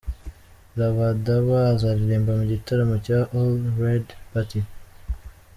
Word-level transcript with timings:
Rabadaba 0.77 1.57
azaririmba 1.73 2.31
mu 2.39 2.45
gitaramo 2.51 2.95
cya 3.05 3.19
All 3.37 3.55
Red 3.81 4.07
Party. 4.31 4.61